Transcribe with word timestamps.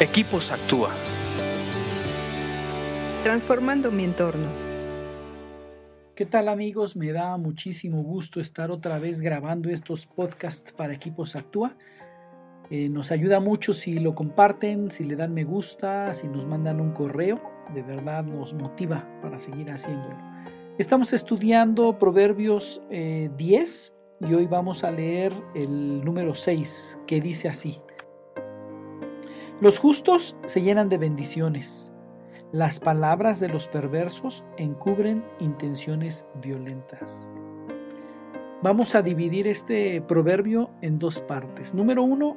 Equipos 0.00 0.50
Actúa. 0.50 0.90
Transformando 3.22 3.92
mi 3.92 4.02
entorno. 4.02 4.48
¿Qué 6.16 6.24
tal 6.24 6.48
amigos? 6.48 6.96
Me 6.96 7.12
da 7.12 7.36
muchísimo 7.36 8.02
gusto 8.02 8.40
estar 8.40 8.72
otra 8.72 8.98
vez 8.98 9.20
grabando 9.20 9.70
estos 9.70 10.06
podcasts 10.06 10.72
para 10.72 10.94
Equipos 10.94 11.36
Actúa. 11.36 11.76
Eh, 12.70 12.88
nos 12.88 13.12
ayuda 13.12 13.38
mucho 13.38 13.72
si 13.72 14.00
lo 14.00 14.16
comparten, 14.16 14.90
si 14.90 15.04
le 15.04 15.14
dan 15.14 15.32
me 15.32 15.44
gusta, 15.44 16.12
si 16.12 16.26
nos 16.26 16.44
mandan 16.44 16.80
un 16.80 16.90
correo. 16.90 17.40
De 17.72 17.84
verdad 17.84 18.24
nos 18.24 18.52
motiva 18.52 19.08
para 19.22 19.38
seguir 19.38 19.70
haciéndolo. 19.70 20.18
Estamos 20.76 21.12
estudiando 21.12 22.00
Proverbios 22.00 22.82
10 22.90 22.90
eh, 22.90 24.26
y 24.28 24.34
hoy 24.34 24.48
vamos 24.48 24.82
a 24.82 24.90
leer 24.90 25.32
el 25.54 26.04
número 26.04 26.34
6 26.34 26.98
que 27.06 27.20
dice 27.20 27.48
así. 27.48 27.80
Los 29.60 29.78
justos 29.78 30.36
se 30.46 30.62
llenan 30.62 30.88
de 30.88 30.98
bendiciones. 30.98 31.92
Las 32.50 32.80
palabras 32.80 33.38
de 33.38 33.48
los 33.48 33.68
perversos 33.68 34.44
encubren 34.58 35.24
intenciones 35.38 36.26
violentas. 36.42 37.30
Vamos 38.62 38.96
a 38.96 39.02
dividir 39.02 39.46
este 39.46 40.02
proverbio 40.02 40.70
en 40.82 40.96
dos 40.96 41.20
partes. 41.20 41.72
Número 41.72 42.02
uno, 42.02 42.36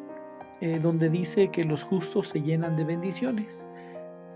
eh, 0.62 0.78
donde 0.80 1.10
dice 1.10 1.50
que 1.50 1.64
los 1.64 1.84
justos 1.84 2.28
se 2.30 2.44
llenan 2.44 2.76
de 2.76 2.84
bendiciones. 2.84 3.66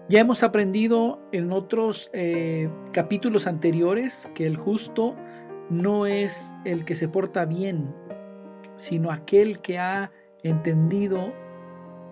Ya 0.10 0.20
hemos 0.20 0.42
aprendido 0.42 1.22
en 1.32 1.52
otros 1.52 2.10
eh, 2.14 2.68
capítulos 2.94 3.46
anteriores 3.46 4.28
que 4.34 4.48
el 4.48 4.58
justo 4.58 5.16
no 5.70 6.08
es 6.08 6.56
el 6.66 6.84
que 6.84 6.96
se 6.96 7.08
porta 7.08 7.46
bien, 7.46 7.94
sino 8.74 9.12
aquel 9.12 9.62
que 9.62 9.78
ha 9.78 10.12
entendido 10.42 11.32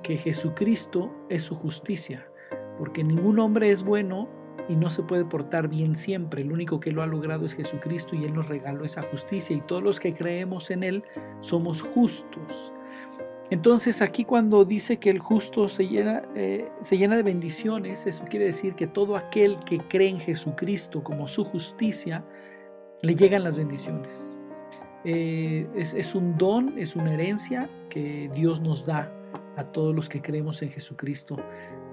que 0.04 0.18
Jesucristo 0.18 1.14
es 1.30 1.44
su 1.44 1.56
justicia, 1.56 2.30
porque 2.78 3.04
ningún 3.04 3.40
hombre 3.40 3.72
es 3.72 3.84
bueno 3.84 4.30
y 4.68 4.76
no 4.76 4.90
se 4.90 5.04
puede 5.04 5.26
portar 5.26 5.68
bien 5.68 5.96
siempre. 5.96 6.42
El 6.42 6.52
único 6.52 6.80
que 6.80 6.92
lo 6.92 7.02
ha 7.02 7.08
logrado 7.08 7.46
es 7.46 7.56
Jesucristo 7.56 8.16
y 8.16 8.26
Él 8.26 8.34
nos 8.34 8.48
regaló 8.48 8.86
esa 8.86 9.02
justicia 9.02 9.56
y 9.56 9.62
todos 9.62 9.84
los 9.84 10.00
que 10.00 10.14
creemos 10.14 10.70
en 10.70 10.84
Él 10.84 11.04
somos 11.42 11.82
justos. 11.82 12.72
Entonces 13.50 14.04
aquí 14.04 14.26
cuando 14.26 14.64
dice 14.64 14.98
que 14.98 15.10
el 15.10 15.18
justo 15.18 15.68
se 15.68 15.88
llena, 15.88 16.22
eh, 16.36 16.70
se 16.82 17.00
llena 17.00 17.16
de 17.16 17.24
bendiciones, 17.24 18.06
eso 18.06 18.24
quiere 18.30 18.46
decir 18.46 18.76
que 18.76 18.86
todo 18.86 19.18
aquel 19.18 19.58
que 19.66 19.80
cree 19.80 20.10
en 20.10 20.20
Jesucristo 20.20 21.04
como 21.04 21.28
su 21.28 21.44
justicia, 21.44 22.24
le 23.02 23.16
llegan 23.16 23.44
las 23.44 23.58
bendiciones. 23.58 24.38
Eh, 25.04 25.68
es, 25.76 25.94
es 25.96 26.14
un 26.14 26.38
don, 26.38 26.78
es 26.78 26.96
una 26.96 27.14
herencia 27.14 27.70
que 27.90 28.30
Dios 28.36 28.62
nos 28.62 28.86
da 28.86 29.12
a 29.60 29.72
todos 29.74 29.94
los 29.94 30.08
que 30.08 30.22
creemos 30.22 30.62
en 30.62 30.70
Jesucristo. 30.70 31.38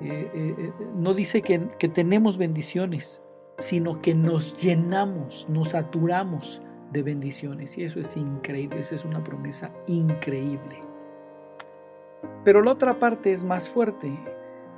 Eh, 0.00 0.30
eh, 0.34 0.54
eh, 0.56 0.72
no 0.94 1.14
dice 1.14 1.42
que, 1.42 1.58
tenemos 1.88 2.38
bendiciones, 2.38 3.22
sino 3.58 4.00
que 4.00 4.14
nos 4.14 4.56
llenamos, 4.62 5.46
nos 5.48 5.70
saturamos 5.70 6.62
de 6.92 7.02
bendiciones. 7.02 7.76
Y 7.76 7.84
eso 7.84 7.98
es 7.98 8.16
increíble, 8.16 8.80
esa 8.80 8.94
es 8.94 9.04
una 9.04 9.22
promesa 9.24 9.72
increíble. 9.88 10.80
Pero 12.44 12.62
la 12.62 12.70
otra 12.70 12.98
parte 12.98 13.32
es 13.32 13.42
más 13.42 13.68
fuerte. 13.68 14.12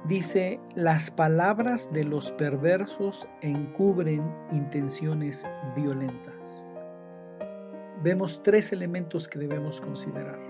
Dice, 0.06 0.60
las 0.74 1.10
palabras 1.10 1.92
de 1.92 2.04
los 2.04 2.32
perversos 2.32 3.28
encubren 3.42 4.34
intenciones 4.52 5.46
violentas. 5.76 6.70
Vemos 8.02 8.42
tres 8.42 8.72
elementos 8.72 9.28
que 9.28 9.40
debemos 9.40 9.80
considerar. 9.80 10.47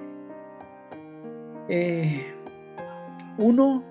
Eh, 1.68 2.34
uno, 3.36 3.84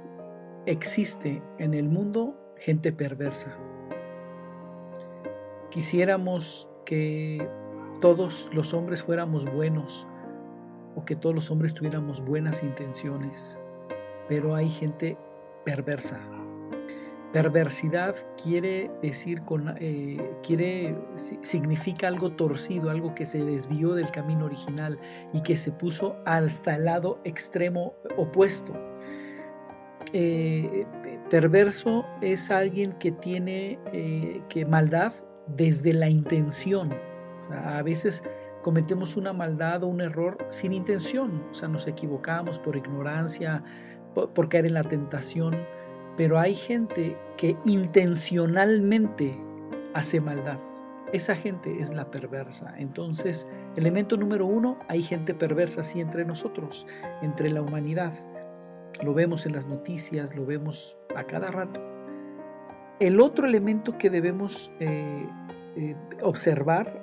existe 0.66 1.42
en 1.59 1.73
el 1.73 1.89
mundo 1.89 2.36
gente 2.58 2.92
perversa. 2.92 3.56
Quisiéramos 5.70 6.70
que 6.86 7.48
todos 8.02 8.49
los 8.54 8.73
hombres 8.73 9.04
fuéramos 9.04 9.52
buenos 9.52 10.08
o 10.95 11.05
que 11.05 11.16
todos 11.16 11.36
los 11.36 11.52
hombres 11.52 11.73
tuviéramos 11.73 12.23
buenas 12.26 12.64
intenciones, 12.64 13.60
pero 14.27 14.55
hay 14.55 14.70
gente 14.70 15.17
perversa. 15.64 16.20
Perversidad 17.33 18.15
quiere 18.42 18.89
decir, 19.02 19.43
con, 19.43 19.76
eh, 19.80 20.32
quiere, 20.43 20.98
significa 21.14 22.08
algo 22.08 22.32
torcido, 22.32 22.89
algo 22.89 23.14
que 23.14 23.26
se 23.26 23.43
desvió 23.43 23.95
del 23.95 24.10
camino 24.11 24.45
original 24.45 24.98
y 25.33 25.42
que 25.42 25.58
se 25.58 25.71
puso 25.71 26.17
hasta 26.26 26.76
el 26.76 26.86
lado 26.86 27.20
extremo 27.26 27.95
opuesto. 28.16 28.73
Eh, 30.14 30.86
perverso 31.30 32.05
es 32.21 32.49
alguien 32.49 32.93
que 32.93 33.11
tiene 33.11 33.77
eh, 33.92 34.42
que 34.48 34.66
maldad 34.66 35.11
desde 35.48 35.93
la 35.93 36.10
intención. 36.10 36.93
a 37.52 37.82
veces 37.82 38.23
cometemos 38.61 39.16
una 39.16 39.32
maldad 39.32 39.83
o 39.83 39.87
un 39.87 40.02
error 40.02 40.37
sin 40.49 40.73
intención, 40.73 41.43
o 41.52 41.54
sea, 41.54 41.67
nos 41.67 41.87
equivocamos 41.87 42.60
por 42.60 42.76
ignorancia, 42.76 43.64
por 44.14 44.49
caer 44.49 44.66
en 44.66 44.73
la 44.73 44.83
tentación 44.83 45.55
pero 46.17 46.39
hay 46.39 46.55
gente 46.55 47.16
que 47.38 47.55
intencionalmente 47.64 49.38
hace 49.94 50.20
maldad. 50.20 50.60
Esa 51.14 51.36
gente 51.36 51.80
es 51.80 51.94
la 51.94 52.11
perversa. 52.11 52.72
Entonces, 52.78 53.48
elemento 53.78 54.17
número 54.17 54.45
uno, 54.45 54.78
hay 54.89 55.04
gente 55.04 55.33
perversa 55.33 55.82
así 55.82 56.02
entre 56.02 56.26
nosotros, 56.26 56.86
entre 57.22 57.50
la 57.50 57.61
humanidad. 57.61 58.11
Lo 59.04 59.14
vemos 59.14 59.45
en 59.45 59.54
las 59.54 59.67
noticias, 59.67 60.36
lo 60.36 60.45
vemos 60.45 60.98
a 61.16 61.23
cada 61.26 61.50
rato. 61.50 61.82
El 62.99 63.22
otro 63.22 63.48
elemento 63.48 63.98
que 63.98 64.10
debemos 64.10 64.72
eh, 64.80 65.26
eh, 65.78 65.95
observar 66.23 66.99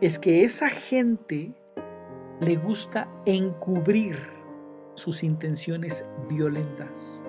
es 0.00 0.18
que 0.18 0.44
esa 0.44 0.68
gente 0.68 1.54
le 2.40 2.56
gusta 2.56 3.08
encubrir 3.24 4.16
sus 4.94 5.22
intenciones 5.22 6.04
violentas. 6.28 7.24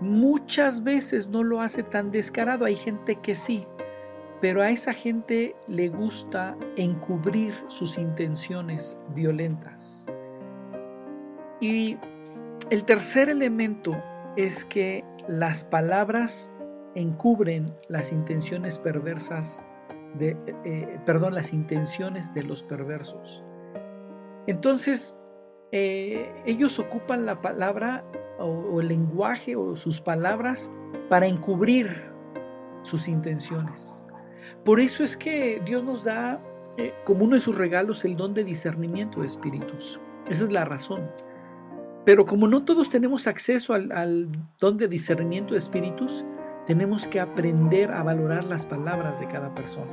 Muchas 0.00 0.82
veces 0.82 1.28
no 1.28 1.42
lo 1.42 1.60
hace 1.60 1.82
tan 1.82 2.10
descarado, 2.10 2.64
hay 2.64 2.76
gente 2.76 3.16
que 3.16 3.34
sí, 3.34 3.66
pero 4.40 4.62
a 4.62 4.70
esa 4.70 4.92
gente 4.92 5.56
le 5.66 5.88
gusta 5.88 6.56
encubrir 6.76 7.54
sus 7.68 7.96
intenciones 7.96 8.98
violentas. 9.14 10.06
Y 11.60 11.96
el 12.70 12.84
tercer 12.84 13.30
elemento 13.30 13.96
es 14.36 14.64
que 14.64 15.04
las 15.26 15.64
palabras 15.64 16.52
encubren 16.94 17.66
las 17.88 18.12
intenciones 18.12 18.78
perversas 18.78 19.62
de, 20.18 20.36
eh, 20.64 20.98
perdón, 21.04 21.34
las 21.34 21.52
intenciones 21.52 22.34
de 22.34 22.42
los 22.42 22.62
perversos. 22.62 23.42
Entonces, 24.46 25.14
eh, 25.72 26.32
ellos 26.44 26.78
ocupan 26.78 27.26
la 27.26 27.40
palabra 27.40 28.04
o, 28.38 28.80
el 28.80 28.88
lenguaje 28.88 29.56
o 29.56 29.76
sus 29.76 30.00
palabras 30.00 30.70
para 31.08 31.26
encubrir 31.26 32.10
sus 32.82 33.08
intenciones. 33.08 34.04
Por 34.64 34.80
eso 34.80 35.04
es 35.04 35.16
que 35.16 35.60
Dios 35.64 35.84
nos 35.84 36.04
da 36.04 36.42
eh, 36.76 36.92
como 37.04 37.24
uno 37.24 37.34
de 37.34 37.40
sus 37.40 37.56
regalos 37.56 38.04
el 38.04 38.16
don 38.16 38.34
de 38.34 38.44
discernimiento 38.44 39.20
de 39.20 39.26
espíritus. 39.26 40.00
Esa 40.28 40.44
es 40.44 40.52
la 40.52 40.64
razón. 40.64 41.10
Pero 42.04 42.24
como 42.24 42.46
no 42.46 42.64
todos 42.64 42.88
tenemos 42.88 43.26
acceso 43.26 43.74
al, 43.74 43.90
al 43.92 44.28
don 44.60 44.76
de 44.76 44.88
discernimiento 44.88 45.54
de 45.54 45.58
espíritus, 45.58 46.24
tenemos 46.66 47.06
que 47.06 47.20
aprender 47.20 47.90
a 47.90 48.02
valorar 48.02 48.44
las 48.44 48.66
palabras 48.66 49.20
de 49.20 49.26
cada 49.28 49.54
persona. 49.54 49.92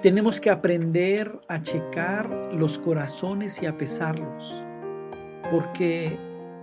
Tenemos 0.00 0.40
que 0.40 0.50
aprender 0.50 1.40
a 1.48 1.62
checar 1.62 2.52
los 2.52 2.78
corazones 2.78 3.62
y 3.62 3.66
a 3.66 3.78
pesarlos. 3.78 4.62
Porque 5.50 6.18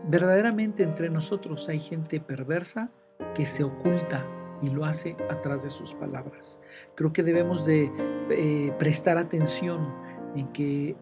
Verdaderamente 0.07 0.83
entre 0.83 1.09
nosotros 1.09 1.69
hay 1.69 1.79
gente 1.79 2.19
perversa 2.19 2.91
que 3.35 3.45
se 3.45 3.63
oculta 3.63 4.25
y 4.61 4.69
lo 4.69 4.85
hace 4.85 5.15
atrás 5.29 5.63
de 5.63 5.69
sus 5.69 5.93
palabras. 5.93 6.59
Creo 6.95 7.13
que 7.13 7.23
debemos 7.23 7.65
de 7.65 7.91
eh, 8.29 8.73
prestar 8.77 9.17
atención 9.17 9.93
en 10.35 10.47
que 10.51 10.95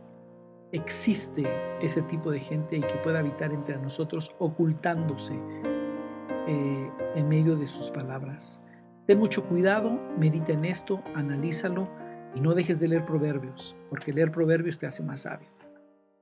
existe 0.71 1.47
ese 1.81 2.01
tipo 2.03 2.31
de 2.31 2.39
gente 2.39 2.77
y 2.77 2.81
que 2.81 2.95
pueda 3.03 3.19
habitar 3.19 3.51
entre 3.53 3.77
nosotros 3.77 4.35
ocultándose 4.39 5.33
eh, 6.47 6.91
en 7.15 7.27
medio 7.27 7.55
de 7.55 7.67
sus 7.67 7.91
palabras. 7.91 8.61
Ten 9.07 9.17
mucho 9.17 9.43
cuidado, 9.45 9.99
medita 10.17 10.53
en 10.53 10.65
esto, 10.65 11.01
analízalo 11.15 11.89
y 12.35 12.41
no 12.41 12.53
dejes 12.53 12.79
de 12.79 12.89
leer 12.89 13.05
proverbios, 13.05 13.75
porque 13.89 14.13
leer 14.13 14.31
proverbios 14.31 14.77
te 14.77 14.85
hace 14.85 15.03
más 15.03 15.21
sabio. 15.21 15.58